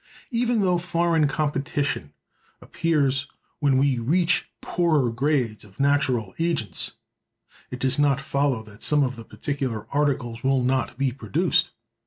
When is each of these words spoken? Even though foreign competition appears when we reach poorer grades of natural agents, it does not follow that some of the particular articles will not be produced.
Even 0.31 0.61
though 0.61 0.79
foreign 0.79 1.27
competition 1.27 2.11
appears 2.59 3.27
when 3.59 3.77
we 3.77 3.99
reach 3.99 4.49
poorer 4.59 5.11
grades 5.11 5.63
of 5.63 5.79
natural 5.79 6.33
agents, 6.39 6.93
it 7.69 7.77
does 7.77 7.99
not 7.99 8.19
follow 8.19 8.63
that 8.63 8.81
some 8.81 9.03
of 9.03 9.15
the 9.15 9.23
particular 9.23 9.85
articles 9.91 10.41
will 10.43 10.63
not 10.63 10.97
be 10.97 11.11
produced. 11.11 11.69